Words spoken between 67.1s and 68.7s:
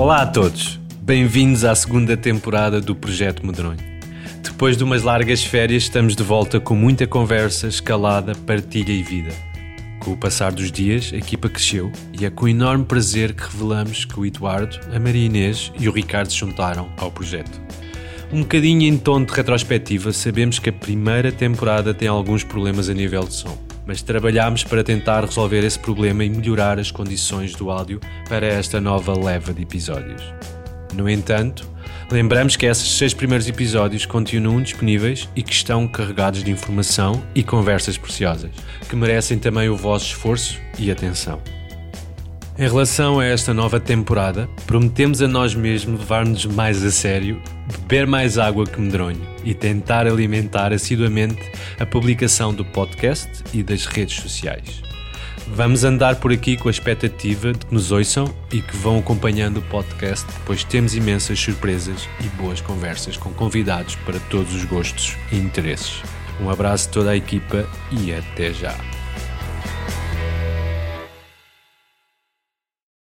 a equipa e até